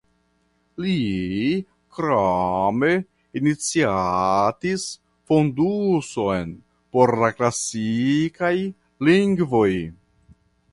Li 0.83 0.93
krome 1.97 2.89
iniciatis 3.41 4.87
fonduson 5.33 6.57
por 6.97 7.17
la 7.25 7.33
klasikaj 7.39 8.55
lingvoj. 9.11 9.71